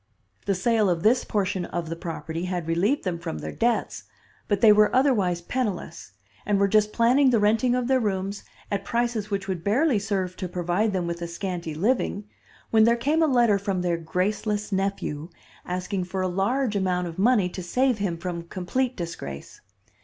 The 0.47 0.55
sale 0.55 0.89
of 0.89 1.03
this 1.03 1.23
portion 1.23 1.65
of 1.65 1.87
the 1.87 1.95
property 1.95 2.45
had 2.45 2.67
relieved 2.67 3.03
them 3.03 3.19
from 3.19 3.37
their 3.37 3.51
debts, 3.51 4.05
but 4.47 4.59
they 4.59 4.71
were 4.71 4.89
otherwise 4.95 5.41
penniless, 5.43 6.13
and 6.43 6.59
were 6.59 6.67
just 6.67 6.91
planning 6.91 7.29
the 7.29 7.37
renting 7.39 7.75
of 7.75 7.87
their 7.87 7.99
rooms 7.99 8.43
at 8.71 8.83
prices 8.83 9.29
which 9.29 9.47
would 9.47 9.63
barely 9.63 9.99
serve 9.99 10.35
to 10.37 10.49
provide 10.49 10.91
them 10.91 11.05
with 11.05 11.21
a 11.21 11.27
scanty 11.27 11.75
living, 11.75 12.23
when 12.71 12.83
there 12.85 12.97
came 12.97 13.21
a 13.21 13.27
letter 13.27 13.59
from 13.59 13.83
their 13.83 13.97
graceless 13.97 14.71
nephew, 14.71 15.29
asking 15.67 16.05
for 16.05 16.23
a 16.23 16.27
large 16.27 16.75
amount 16.75 17.05
of 17.05 17.19
money 17.19 17.47
to 17.49 17.61
save 17.61 17.99
him 17.99 18.17
from 18.17 18.41
complete 18.47 18.97
disgrace. 18.97 19.61